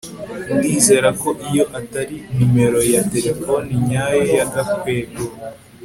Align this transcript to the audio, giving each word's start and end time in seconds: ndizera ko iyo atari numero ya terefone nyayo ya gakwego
ndizera 0.55 1.09
ko 1.21 1.29
iyo 1.49 1.63
atari 1.79 2.17
numero 2.37 2.79
ya 2.93 3.01
terefone 3.13 3.69
nyayo 3.87 4.23
ya 4.37 4.45
gakwego 4.53 5.23